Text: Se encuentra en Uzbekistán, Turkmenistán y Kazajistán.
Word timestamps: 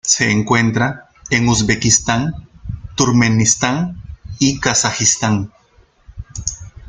Se 0.03 0.31
encuentra 0.31 1.09
en 1.29 1.47
Uzbekistán, 1.47 2.33
Turkmenistán 2.95 4.01
y 4.39 4.59
Kazajistán. 4.59 5.51